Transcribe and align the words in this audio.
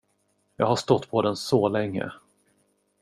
Jag 0.55 0.65
har 0.65 0.75
stått 0.75 1.09
på 1.09 1.21
den 1.21 1.35
så 1.35 1.69
länge. 1.69 2.11